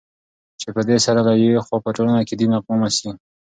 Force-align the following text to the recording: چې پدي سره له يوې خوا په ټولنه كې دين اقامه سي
چې 0.59 0.67
پدي 0.75 0.97
سره 1.05 1.19
له 1.27 1.33
يوې 1.43 1.59
خوا 1.65 1.77
په 1.85 1.89
ټولنه 1.95 2.21
كې 2.27 2.35
دين 2.39 2.51
اقامه 2.59 2.89
سي 2.97 3.09